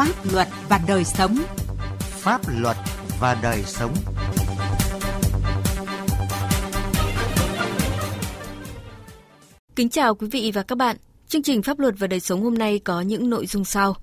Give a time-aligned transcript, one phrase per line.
[0.00, 1.38] Pháp luật và đời sống.
[2.00, 2.76] Pháp luật
[3.20, 3.94] và đời sống.
[9.76, 10.96] Kính chào quý vị và các bạn.
[11.28, 13.96] Chương trình Pháp luật và đời sống hôm nay có những nội dung sau.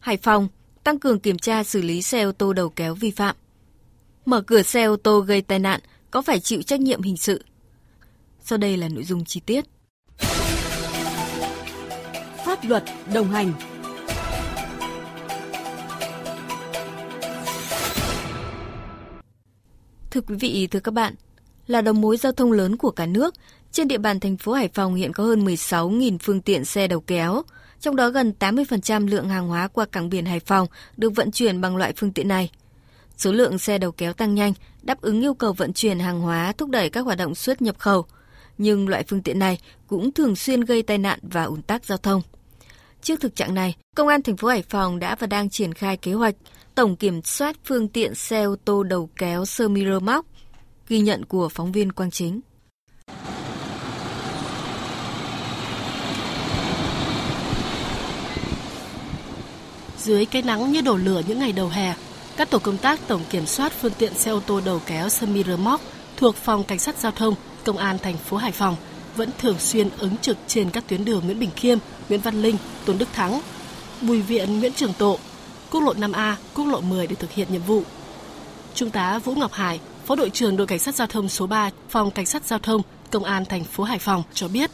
[0.00, 0.48] Hải Phòng
[0.84, 3.36] tăng cường kiểm tra xử lý xe ô tô đầu kéo vi phạm.
[4.26, 5.80] Mở cửa xe ô tô gây tai nạn
[6.10, 7.44] có phải chịu trách nhiệm hình sự?
[8.44, 9.64] Sau đây là nội dung chi tiết.
[12.44, 13.52] Pháp luật đồng hành
[20.14, 21.14] Thưa quý vị, thưa các bạn,
[21.66, 23.34] là đầu mối giao thông lớn của cả nước,
[23.72, 27.00] trên địa bàn thành phố Hải Phòng hiện có hơn 16.000 phương tiện xe đầu
[27.00, 27.42] kéo,
[27.80, 31.60] trong đó gần 80% lượng hàng hóa qua cảng biển Hải Phòng được vận chuyển
[31.60, 32.50] bằng loại phương tiện này.
[33.16, 36.52] Số lượng xe đầu kéo tăng nhanh, đáp ứng yêu cầu vận chuyển hàng hóa
[36.52, 38.06] thúc đẩy các hoạt động xuất nhập khẩu.
[38.58, 41.98] Nhưng loại phương tiện này cũng thường xuyên gây tai nạn và ủn tắc giao
[41.98, 42.22] thông.
[43.02, 45.96] Trước thực trạng này, Công an thành phố Hải Phòng đã và đang triển khai
[45.96, 46.34] kế hoạch
[46.74, 50.26] tổng kiểm soát phương tiện xe ô tô đầu kéo sơ mi rơ móc,
[50.88, 52.40] ghi nhận của phóng viên Quang Chính.
[59.98, 61.94] Dưới cái nắng như đổ lửa những ngày đầu hè,
[62.36, 65.42] các tổ công tác tổng kiểm soát phương tiện xe ô tô đầu kéo semi
[65.44, 65.80] rơ móc
[66.16, 68.76] thuộc phòng cảnh sát giao thông công an thành phố Hải Phòng
[69.16, 72.56] vẫn thường xuyên ứng trực trên các tuyến đường Nguyễn Bình Khiêm, Nguyễn Văn Linh,
[72.84, 73.40] Tôn Đức Thắng,
[74.00, 75.18] Bùi Viện, Nguyễn Trường Tộ,
[75.74, 77.82] quốc lộ 5A, quốc lộ 10 để thực hiện nhiệm vụ.
[78.74, 81.70] Trung tá Vũ Ngọc Hải, Phó đội trưởng đội cảnh sát giao thông số 3,
[81.88, 84.70] phòng cảnh sát giao thông, công an thành phố Hải Phòng cho biết,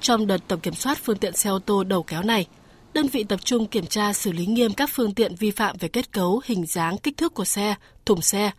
[0.00, 2.46] trong đợt tổng kiểm soát phương tiện xe ô tô đầu kéo này,
[2.94, 5.88] đơn vị tập trung kiểm tra xử lý nghiêm các phương tiện vi phạm về
[5.88, 7.74] kết cấu, hình dáng, kích thước của xe,
[8.06, 8.50] thùng xe,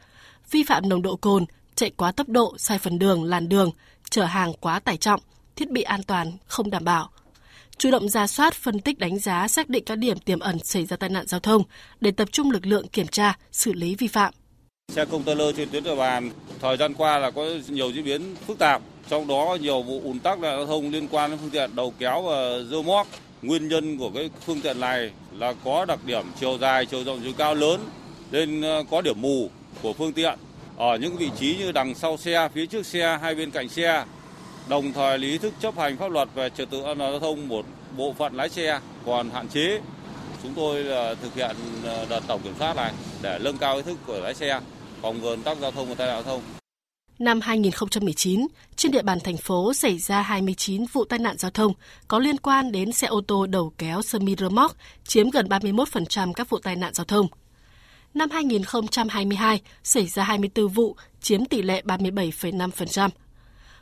[0.51, 3.71] vi phạm nồng độ cồn, chạy quá tốc độ, sai phần đường, làn đường,
[4.09, 5.19] chở hàng quá tải trọng,
[5.55, 7.09] thiết bị an toàn không đảm bảo.
[7.79, 10.85] Chủ động ra soát, phân tích đánh giá, xác định các điểm tiềm ẩn xảy
[10.85, 11.63] ra tai nạn giao thông
[12.01, 14.33] để tập trung lực lượng kiểm tra, xử lý vi phạm.
[14.91, 16.31] Xe container trên tuyến địa bàn
[16.61, 20.19] thời gian qua là có nhiều diễn biến phức tạp, trong đó nhiều vụ ùn
[20.19, 23.07] tắc giao thông liên quan đến phương tiện đầu kéo và dơ móc.
[23.41, 27.19] Nguyên nhân của cái phương tiện này là có đặc điểm chiều dài, chiều rộng,
[27.23, 27.81] chiều cao lớn
[28.31, 29.49] nên ờ, có điểm mù
[29.81, 30.39] của phương tiện
[30.77, 34.05] ở những vị trí như đằng sau xe, phía trước xe, hai bên cạnh xe.
[34.67, 37.47] Đồng thời lý thức chấp hành pháp luật về trật tự an toàn giao thông
[37.47, 37.65] một
[37.97, 39.81] bộ phận lái xe còn hạn chế.
[40.43, 43.81] Chúng tôi là thực hiện ờ, đợt tổng kiểm soát này để nâng cao ý
[43.81, 44.59] thức của lái xe,
[45.01, 46.41] phòng ngừa tắc giao thông và tai nạn giao thông.
[47.19, 51.73] Năm 2019, trên địa bàn thành phố xảy ra 29 vụ tai nạn giao thông
[52.07, 56.49] có liên quan đến xe ô tô đầu kéo semi remote, chiếm gần 31% các
[56.49, 57.27] vụ tai nạn giao thông.
[58.13, 63.09] Năm 2022 xảy ra 24 vụ, chiếm tỷ lệ 37,5%.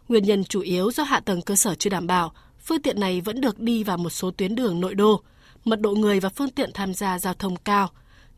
[0.09, 3.21] Nguyên nhân chủ yếu do hạ tầng cơ sở chưa đảm bảo, phương tiện này
[3.21, 5.21] vẫn được đi vào một số tuyến đường nội đô,
[5.65, 7.89] mật độ người và phương tiện tham gia giao thông cao,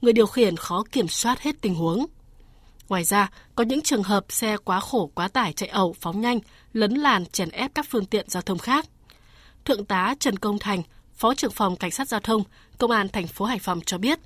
[0.02, 2.06] người điều khiển khó kiểm soát hết tình huống.
[2.90, 6.40] Ngoài ra, có những trường hợp xe quá khổ quá tải chạy ẩu phóng nhanh,
[6.74, 8.86] lấn làn chèn ép các phương tiện giao thông khác.
[9.66, 10.82] Thượng tá Trần Công Thành,
[11.16, 12.44] Phó trưởng phòng Cảnh sát giao thông,
[12.78, 14.20] Công an thành phố Hải Phòng cho biết,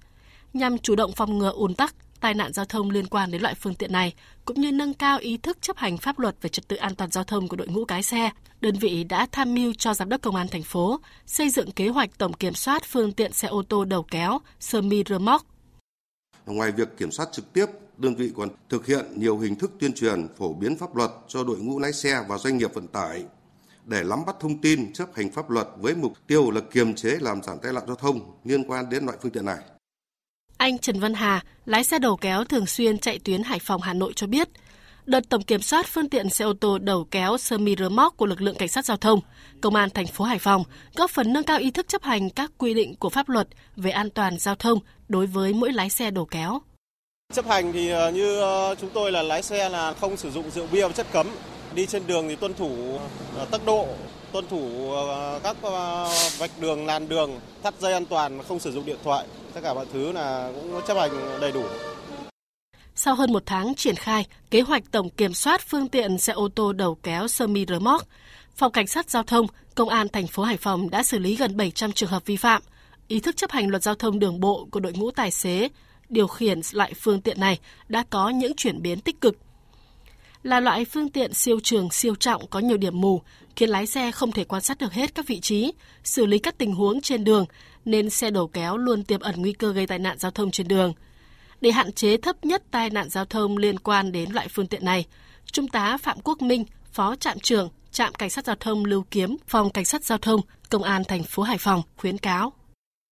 [0.54, 3.56] nhằm chủ động phòng ngừa ùn tắc, tai nạn giao thông liên quan đến loại
[3.56, 4.14] phương tiện này,
[4.46, 7.12] cũng như nâng cao ý thức chấp hành pháp luật về trật tự an toàn
[7.12, 8.30] giao thông của đội ngũ lái xe,
[8.62, 11.88] đơn vị đã tham mưu cho giám đốc công an thành phố xây dựng kế
[11.88, 15.46] hoạch tổng kiểm soát phương tiện xe ô tô đầu kéo, sơ mi rơ móc.
[16.46, 17.66] Ngoài việc kiểm soát trực tiếp,
[17.98, 21.44] đơn vị còn thực hiện nhiều hình thức tuyên truyền phổ biến pháp luật cho
[21.44, 23.24] đội ngũ lái xe và doanh nghiệp vận tải
[23.86, 27.18] để nắm bắt thông tin chấp hành pháp luật với mục tiêu là kiềm chế
[27.22, 29.60] làm giảm tai nạn giao thông liên quan đến loại phương tiện này.
[30.58, 33.94] Anh Trần Văn Hà, lái xe đầu kéo thường xuyên chạy tuyến Hải Phòng Hà
[33.94, 34.50] Nội cho biết,
[35.06, 38.18] đợt tổng kiểm soát phương tiện xe ô tô đầu kéo sơ mi rơ móc
[38.18, 39.20] của lực lượng cảnh sát giao thông,
[39.62, 40.64] công an thành phố Hải Phòng
[40.96, 43.92] góp phần nâng cao ý thức chấp hành các quy định của pháp luật về
[43.92, 46.62] an toàn giao thông đối với mỗi lái xe đầu kéo.
[47.34, 50.52] Chấp hành thì ờ, như ờ, chúng tôi là lái xe là không sử dụng
[50.52, 51.28] rượu bia và chất cấm,
[51.76, 53.00] đi trên đường thì tuân thủ
[53.38, 53.88] ờ, tốc độ,
[54.32, 54.92] tuân thủ
[55.44, 55.58] các
[56.38, 59.26] vạch đường, làn đường, thắt dây an toàn, không sử dụng điện thoại.
[59.54, 61.12] Tất cả mọi thứ là cũng chấp hành
[61.42, 61.64] đầy đủ.
[62.96, 66.50] Sau hơn một tháng triển khai kế hoạch tổng kiểm soát phương tiện xe ô
[66.56, 68.08] tô đầu kéo semi rơ móc,
[68.56, 71.58] Phòng Cảnh sát Giao thông, Công an thành phố Hải Phòng đã xử lý gần
[71.58, 72.62] 700 trường hợp vi phạm.
[73.08, 75.70] Ý thức chấp hành luật giao thông đường bộ của đội ngũ tài xế,
[76.10, 77.60] điều khiển loại phương tiện này
[77.90, 79.38] đã có những chuyển biến tích cực.
[80.44, 83.22] Là loại phương tiện siêu trường, siêu trọng có nhiều điểm mù,
[83.56, 85.72] khiến lái xe không thể quan sát được hết các vị trí,
[86.04, 87.46] xử lý các tình huống trên đường,
[87.86, 90.68] nên xe đầu kéo luôn tiềm ẩn nguy cơ gây tai nạn giao thông trên
[90.68, 90.94] đường.
[91.62, 94.86] Để hạn chế thấp nhất tai nạn giao thông liên quan đến loại phương tiện
[94.86, 95.06] này,
[95.52, 99.38] Trung tá Phạm Quốc Minh, Phó trạm trưởng trạm cảnh sát giao thông Lưu Kiếm,
[99.48, 102.54] phòng cảnh sát giao thông, công an thành phố Hải Phòng khuyến cáo.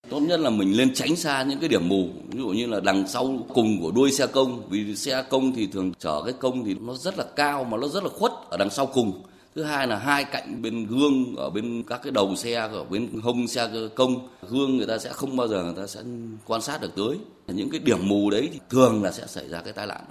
[0.10, 2.80] tốt nhất là mình lên tránh xa những cái điểm mù ví dụ như là
[2.80, 6.66] đằng sau cùng của đuôi xe công vì xe công thì thường chở cái công
[6.66, 9.24] thì nó rất là cao mà nó rất là khuất ở đằng sau cùng
[9.56, 13.10] thứ hai là hai cạnh bên gương ở bên các cái đầu xe ở bên
[13.24, 16.00] hông xe công gương người ta sẽ không bao giờ người ta sẽ
[16.46, 17.18] quan sát được tới
[17.48, 20.02] những cái điểm mù đấy thì thường là sẽ xảy ra cái tai nạn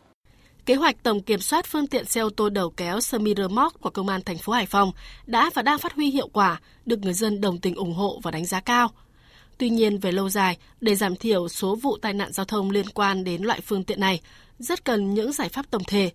[0.66, 3.80] Kế hoạch tổng kiểm soát phương tiện xe ô tô đầu kéo semi rơ móc
[3.80, 4.92] của Công an thành phố Hải Phòng
[5.26, 8.30] đã và đang phát huy hiệu quả, được người dân đồng tình ủng hộ và
[8.30, 8.90] đánh giá cao.
[9.58, 12.86] Tuy nhiên, về lâu dài, để giảm thiểu số vụ tai nạn giao thông liên
[12.94, 14.20] quan đến loại phương tiện này,
[14.58, 16.10] rất cần những giải pháp tổng thể.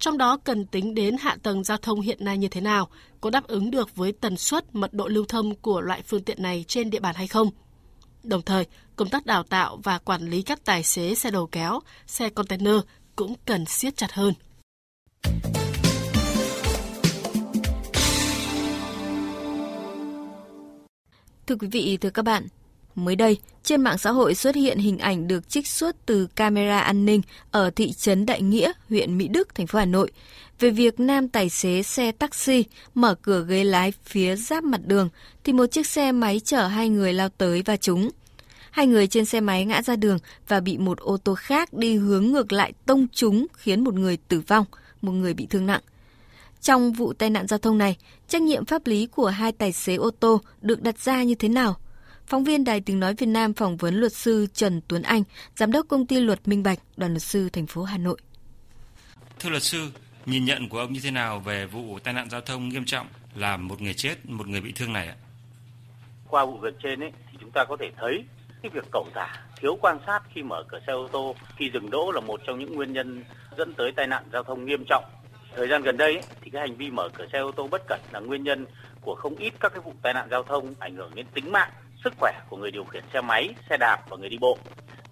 [0.00, 2.88] Trong đó cần tính đến hạ tầng giao thông hiện nay như thế nào,
[3.20, 6.42] có đáp ứng được với tần suất, mật độ lưu thông của loại phương tiện
[6.42, 7.50] này trên địa bàn hay không.
[8.22, 8.66] Đồng thời,
[8.96, 12.74] công tác đào tạo và quản lý các tài xế xe đầu kéo, xe container
[13.16, 14.34] cũng cần siết chặt hơn.
[21.46, 22.46] Thưa quý vị, thưa các bạn,
[22.94, 26.80] mới đây, trên mạng xã hội xuất hiện hình ảnh được trích xuất từ camera
[26.80, 30.12] an ninh ở thị trấn Đại Nghĩa, huyện Mỹ Đức, thành phố Hà Nội,
[30.58, 32.64] về việc nam tài xế xe taxi
[32.94, 35.08] mở cửa ghế lái phía giáp mặt đường
[35.44, 38.10] thì một chiếc xe máy chở hai người lao tới và chúng
[38.70, 41.96] Hai người trên xe máy ngã ra đường và bị một ô tô khác đi
[41.96, 44.64] hướng ngược lại tông trúng khiến một người tử vong,
[45.02, 45.80] một người bị thương nặng.
[46.60, 47.96] Trong vụ tai nạn giao thông này,
[48.28, 51.48] trách nhiệm pháp lý của hai tài xế ô tô được đặt ra như thế
[51.48, 51.76] nào?
[52.30, 55.22] Phóng viên Đài Tiếng Nói Việt Nam phỏng vấn luật sư Trần Tuấn Anh,
[55.56, 58.18] Giám đốc công ty luật Minh Bạch, đoàn luật sư thành phố Hà Nội.
[59.38, 59.90] Thưa luật sư,
[60.26, 63.06] nhìn nhận của ông như thế nào về vụ tai nạn giao thông nghiêm trọng
[63.34, 65.14] làm một người chết, một người bị thương này ạ?
[66.28, 68.24] Qua vụ việc trên ấy, thì chúng ta có thể thấy
[68.62, 71.90] cái việc cẩu thả, thiếu quan sát khi mở cửa xe ô tô, khi dừng
[71.90, 73.24] đỗ là một trong những nguyên nhân
[73.58, 75.04] dẫn tới tai nạn giao thông nghiêm trọng.
[75.56, 77.82] Thời gian gần đây ấy, thì cái hành vi mở cửa xe ô tô bất
[77.88, 78.66] cẩn là nguyên nhân
[79.00, 81.70] của không ít các cái vụ tai nạn giao thông ảnh hưởng đến tính mạng,
[82.04, 84.58] sức khỏe của người điều khiển xe máy, xe đạp và người đi bộ.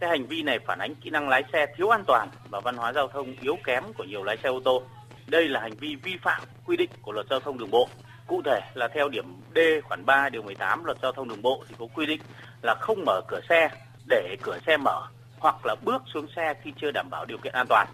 [0.01, 2.77] Cái hành vi này phản ánh kỹ năng lái xe thiếu an toàn và văn
[2.77, 4.83] hóa giao thông yếu kém của nhiều lái xe ô tô.
[5.27, 7.89] Đây là hành vi vi phạm quy định của luật giao thông đường bộ.
[8.27, 9.25] Cụ thể là theo điểm
[9.55, 12.21] D khoản 3 điều 18 luật giao thông đường bộ thì có quy định
[12.63, 13.71] là không mở cửa xe
[14.09, 15.03] để cửa xe mở
[15.39, 17.89] hoặc là bước xuống xe khi chưa đảm bảo điều kiện an toàn.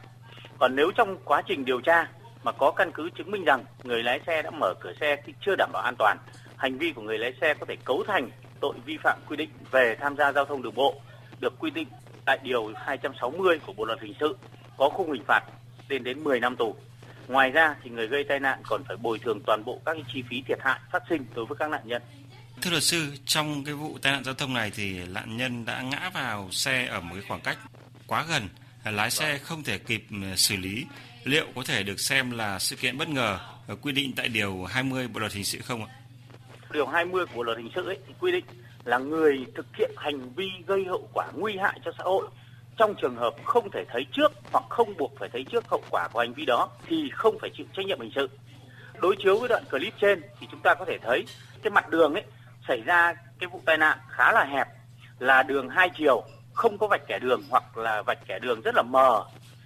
[0.58, 2.08] Còn nếu trong quá trình điều tra
[2.42, 5.32] mà có căn cứ chứng minh rằng người lái xe đã mở cửa xe khi
[5.40, 6.18] chưa đảm bảo an toàn,
[6.56, 8.30] hành vi của người lái xe có thể cấu thành
[8.60, 11.00] tội vi phạm quy định về tham gia giao thông đường bộ
[11.40, 11.88] được quy định
[12.24, 14.36] tại điều 260 của Bộ luật hình sự
[14.76, 15.40] có khung hình phạt
[15.88, 16.76] lên đến 10 năm tù.
[17.28, 20.22] Ngoài ra thì người gây tai nạn còn phải bồi thường toàn bộ các chi
[20.30, 22.02] phí thiệt hại phát sinh đối với các nạn nhân.
[22.62, 25.82] Thưa luật sư, trong cái vụ tai nạn giao thông này thì nạn nhân đã
[25.82, 27.58] ngã vào xe ở một cái khoảng cách
[28.06, 28.48] quá gần,
[28.84, 30.86] lái xe không thể kịp ừ, xử lý.
[31.24, 33.38] Liệu có thể được xem là sự kiện bất ngờ
[33.82, 35.90] quy định tại điều 20 Bộ luật hình sự không ạ?
[36.74, 38.44] Điều 20 của luật hình sự ấy thì quy định
[38.84, 42.26] là người thực hiện hành vi gây hậu quả nguy hại cho xã hội,
[42.76, 46.08] trong trường hợp không thể thấy trước hoặc không buộc phải thấy trước hậu quả
[46.12, 48.28] của hành vi đó thì không phải chịu trách nhiệm hình sự.
[49.00, 51.24] Đối chiếu với đoạn clip trên thì chúng ta có thể thấy
[51.62, 52.22] cái mặt đường ấy
[52.68, 54.68] xảy ra cái vụ tai nạn khá là hẹp,
[55.18, 56.22] là đường hai chiều,
[56.52, 59.24] không có vạch kẻ đường hoặc là vạch kẻ đường rất là mờ,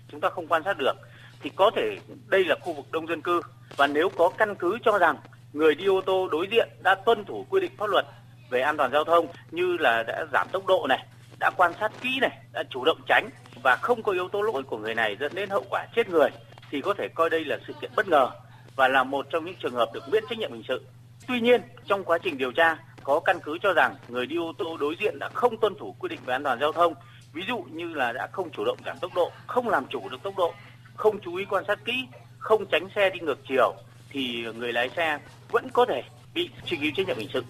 [0.08, 0.96] chúng ta không quan sát được
[1.42, 3.40] thì có thể đây là khu vực đông dân cư
[3.76, 5.16] và nếu có căn cứ cho rằng
[5.52, 8.06] người đi ô tô đối diện đã tuân thủ quy định pháp luật
[8.50, 11.06] về an toàn giao thông như là đã giảm tốc độ này
[11.40, 13.28] đã quan sát kỹ này đã chủ động tránh
[13.62, 16.28] và không có yếu tố lỗi của người này dẫn đến hậu quả chết người
[16.70, 18.30] thì có thể coi đây là sự kiện bất ngờ
[18.76, 20.86] và là một trong những trường hợp được miễn trách nhiệm hình sự.
[21.28, 24.52] Tuy nhiên, trong quá trình điều tra có căn cứ cho rằng người đi ô
[24.58, 26.94] tô đối diện đã không tuân thủ quy định về an toàn giao thông,
[27.32, 30.22] ví dụ như là đã không chủ động giảm tốc độ, không làm chủ được
[30.22, 30.54] tốc độ,
[30.96, 32.06] không chú ý quan sát kỹ,
[32.38, 33.74] không tránh xe đi ngược chiều
[34.10, 36.02] thì người lái xe vẫn có thể
[36.34, 37.44] bị truy cứu trách nhiệm hình sự.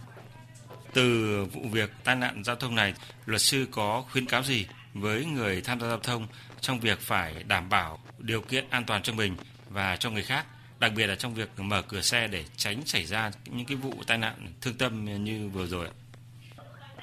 [0.92, 2.94] Từ vụ việc tai nạn giao thông này,
[3.26, 6.26] luật sư có khuyến cáo gì với người tham gia giao thông
[6.60, 9.36] trong việc phải đảm bảo điều kiện an toàn cho mình
[9.68, 10.46] và cho người khác,
[10.78, 13.92] đặc biệt là trong việc mở cửa xe để tránh xảy ra những cái vụ
[14.06, 15.92] tai nạn thương tâm như vừa rồi ạ?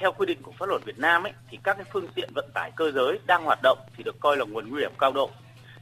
[0.00, 2.50] Theo quy định của pháp luật Việt Nam ấy, thì các cái phương tiện vận
[2.54, 5.30] tải cơ giới đang hoạt động thì được coi là nguồn nguy hiểm cao độ.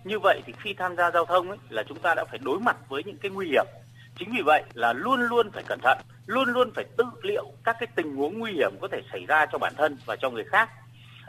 [0.04, 2.60] Như vậy thì khi tham gia giao thông ấy, là chúng ta đã phải đối
[2.60, 3.66] mặt với những cái nguy hiểm.
[4.18, 7.76] Chính vì vậy là luôn luôn phải cẩn thận, luôn luôn phải tự liệu các
[7.80, 10.44] cái tình huống nguy hiểm có thể xảy ra cho bản thân và cho người
[10.44, 10.70] khác.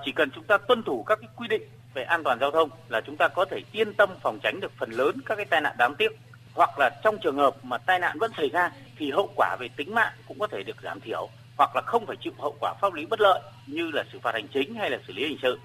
[0.05, 1.61] Chỉ cần chúng ta tuân thủ các cái quy định
[1.93, 4.71] về an toàn giao thông là chúng ta có thể yên tâm phòng tránh được
[4.77, 6.11] phần lớn các cái tai nạn đáng tiếc
[6.53, 9.67] hoặc là trong trường hợp mà tai nạn vẫn xảy ra thì hậu quả về
[9.75, 12.73] tính mạng cũng có thể được giảm thiểu hoặc là không phải chịu hậu quả
[12.81, 15.37] pháp lý bất lợi như là xử phạt hành chính hay là xử lý hình
[15.41, 15.59] sự.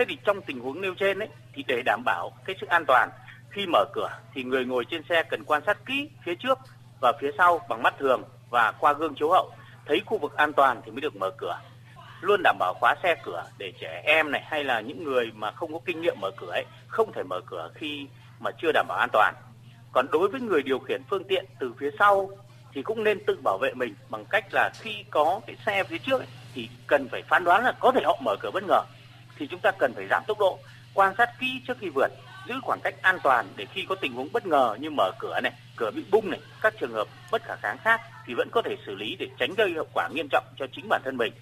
[0.00, 2.84] Thế thì trong tình huống nêu trên ấy thì để đảm bảo cái sự an
[2.86, 3.10] toàn
[3.50, 6.58] khi mở cửa thì người ngồi trên xe cần quan sát kỹ phía trước
[7.00, 9.52] và phía sau bằng mắt thường và qua gương chiếu hậu
[9.86, 11.60] thấy khu vực an toàn thì mới được mở cửa.
[12.20, 15.50] luôn đảm bảo khóa xe cửa để trẻ em này hay là những người mà
[15.50, 18.06] không có kinh nghiệm mở cửa ấy không thể mở cửa khi
[18.40, 19.34] mà chưa đảm bảo an toàn.
[19.92, 22.30] Còn đối với người điều khiển phương tiện từ phía sau
[22.72, 25.98] thì cũng nên tự bảo vệ mình bằng cách là khi có cái xe phía
[25.98, 28.82] trước ấy, thì cần phải phán đoán là có thể họ mở cửa bất ngờ
[29.40, 30.58] thì chúng ta cần phải giảm tốc độ,
[30.94, 32.08] quan sát kỹ trước khi vượt,
[32.48, 35.40] giữ khoảng cách an toàn để khi có tình huống bất ngờ như mở cửa
[35.42, 38.62] này, cửa bị bung này, các trường hợp bất khả kháng khác thì vẫn có
[38.62, 41.32] thể xử lý để tránh gây hậu quả nghiêm trọng cho chính bản thân mình.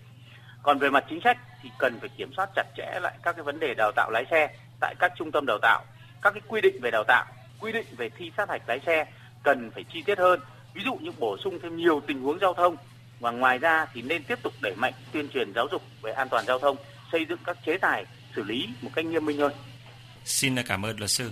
[0.62, 3.42] Còn về mặt chính sách thì cần phải kiểm soát chặt chẽ lại các cái
[3.42, 4.48] vấn đề đào tạo lái xe
[4.80, 5.84] tại các trung tâm đào tạo,
[6.22, 7.26] các cái quy định về đào tạo,
[7.60, 9.06] quy định về thi sát hạch lái xe
[9.42, 10.40] cần phải chi tiết hơn.
[10.74, 12.76] Ví dụ như bổ sung thêm nhiều tình huống giao thông
[13.20, 16.28] và ngoài ra thì nên tiếp tục đẩy mạnh tuyên truyền giáo dục về an
[16.28, 16.76] toàn giao thông,
[17.12, 18.04] xây dựng các chế tài
[18.36, 19.52] xử lý một cách nghiêm minh hơn.
[20.24, 21.30] Xin cảm ơn luật sư.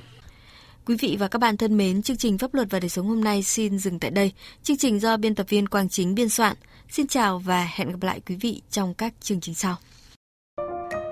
[0.86, 3.24] Quý vị và các bạn thân mến, chương trình Pháp luật và đời sống hôm
[3.24, 4.32] nay xin dừng tại đây.
[4.62, 6.56] Chương trình do biên tập viên Quang Chính biên soạn.
[6.90, 9.76] Xin chào và hẹn gặp lại quý vị trong các chương trình sau.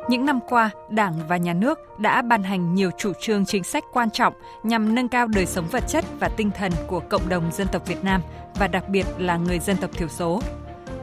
[0.09, 3.85] Những năm qua, Đảng và Nhà nước đã ban hành nhiều chủ trương chính sách
[3.93, 7.53] quan trọng nhằm nâng cao đời sống vật chất và tinh thần của cộng đồng
[7.53, 8.23] dân tộc Việt Nam
[8.55, 10.43] và đặc biệt là người dân tộc thiểu số.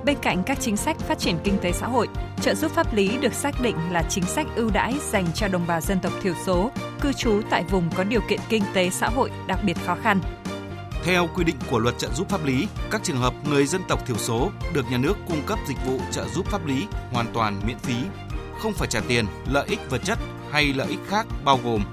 [0.05, 2.08] Bên cạnh các chính sách phát triển kinh tế xã hội,
[2.41, 5.67] trợ giúp pháp lý được xác định là chính sách ưu đãi dành cho đồng
[5.67, 9.10] bào dân tộc thiểu số cư trú tại vùng có điều kiện kinh tế xã
[9.10, 10.20] hội đặc biệt khó khăn.
[11.03, 14.08] Theo quy định của luật trợ giúp pháp lý, các trường hợp người dân tộc
[14.08, 17.62] thiểu số được nhà nước cung cấp dịch vụ trợ giúp pháp lý hoàn toàn
[17.67, 17.96] miễn phí,
[18.60, 20.20] không phải trả tiền, lợi ích vật chất
[20.51, 21.84] hay lợi ích khác bao gồm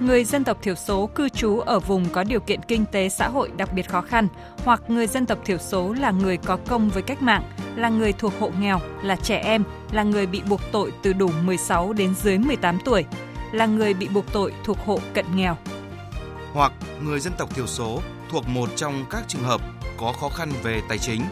[0.00, 3.28] người dân tộc thiểu số cư trú ở vùng có điều kiện kinh tế xã
[3.28, 4.28] hội đặc biệt khó khăn
[4.64, 7.42] hoặc người dân tộc thiểu số là người có công với cách mạng,
[7.76, 11.30] là người thuộc hộ nghèo, là trẻ em, là người bị buộc tội từ đủ
[11.42, 13.04] 16 đến dưới 18 tuổi,
[13.52, 15.56] là người bị buộc tội thuộc hộ cận nghèo.
[16.52, 16.72] Hoặc
[17.02, 18.00] người dân tộc thiểu số
[18.30, 19.60] thuộc một trong các trường hợp
[19.96, 21.22] có khó khăn về tài chính,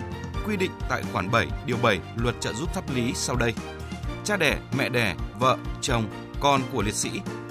[0.47, 3.54] quy định tại khoản 7 điều 7 Luật trợ giúp pháp lý sau đây.
[4.25, 6.04] Cha đẻ, mẹ đẻ, vợ, chồng,
[6.40, 7.11] con của liệt sĩ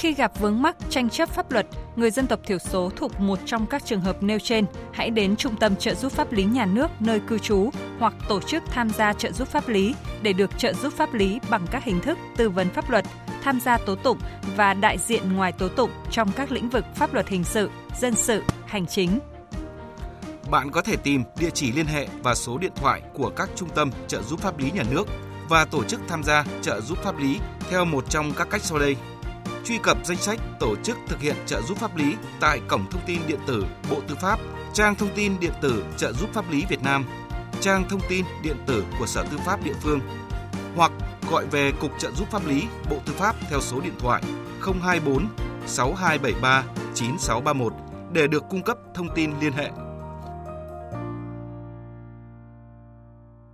[0.00, 1.66] Khi gặp vướng mắc tranh chấp pháp luật,
[1.96, 5.36] người dân tộc thiểu số thuộc một trong các trường hợp nêu trên, hãy đến
[5.36, 8.90] Trung tâm trợ giúp pháp lý nhà nước nơi cư trú hoặc tổ chức tham
[8.90, 12.18] gia trợ giúp pháp lý để được trợ giúp pháp lý bằng các hình thức
[12.36, 13.04] tư vấn pháp luật,
[13.42, 14.18] tham gia tố tụng
[14.56, 18.14] và đại diện ngoài tố tụng trong các lĩnh vực pháp luật hình sự, dân
[18.14, 19.18] sự, hành chính.
[20.50, 23.68] Bạn có thể tìm địa chỉ liên hệ và số điện thoại của các trung
[23.74, 25.08] tâm trợ giúp pháp lý nhà nước
[25.48, 27.38] và tổ chức tham gia trợ giúp pháp lý
[27.70, 28.96] theo một trong các cách sau đây
[29.64, 33.02] truy cập danh sách tổ chức thực hiện trợ giúp pháp lý tại cổng thông
[33.06, 34.40] tin điện tử Bộ Tư pháp,
[34.72, 37.04] trang thông tin điện tử trợ giúp pháp lý Việt Nam,
[37.60, 40.00] trang thông tin điện tử của Sở Tư pháp địa phương
[40.76, 40.92] hoặc
[41.30, 44.22] gọi về Cục trợ giúp pháp lý Bộ Tư pháp theo số điện thoại
[44.82, 45.28] 024
[45.66, 46.64] 6273
[46.94, 47.72] 9631
[48.12, 49.70] để được cung cấp thông tin liên hệ.